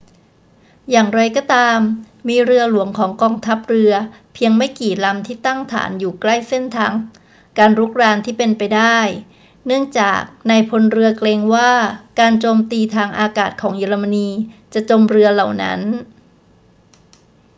[0.91, 1.79] อย่างไรก็ตาม
[2.27, 3.93] มีเรือหลวงของกองทัพเรือ
[4.33, 6.93] เพียงไม่กี่ลำที่ตั้งฐานอยู่ใกล้เส้นทาง
[7.57, 8.97] การรุกรานที่เป็นไปได้
[9.65, 11.71] เนื่องจากนายพลเรือเกรงว่า
[12.19, 14.29] การโจมตีทางอากาศของเยอรมนี
[14.73, 15.81] จะจมเรือเหล่านั้น